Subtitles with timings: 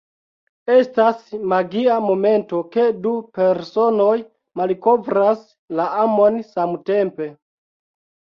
[0.75, 1.19] Estas
[1.51, 4.15] magia momento ke du personoj
[4.61, 5.43] malkovras
[5.81, 7.29] la amon samtempe.